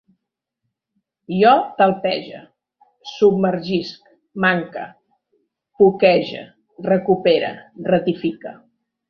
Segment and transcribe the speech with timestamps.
[1.39, 1.51] Jo
[1.81, 2.39] talpege,
[3.09, 4.09] submergisc,
[4.47, 4.87] manque,
[5.83, 6.43] poquege,
[6.89, 7.53] recupere,
[7.95, 8.57] ratifique